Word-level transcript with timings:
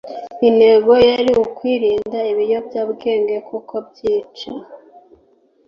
intero 0.47 0.93
yari 1.09 1.31
ukwirinda 1.43 2.19
ibiyobyabwenge 2.31 3.35
kuko 3.49 3.73
byica. 3.87 4.51